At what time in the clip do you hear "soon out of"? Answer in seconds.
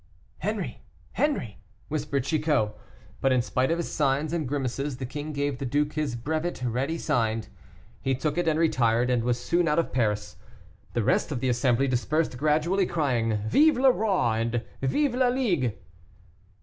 9.39-9.93